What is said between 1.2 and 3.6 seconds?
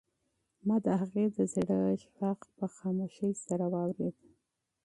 د زړه غږ په خاموشۍ کې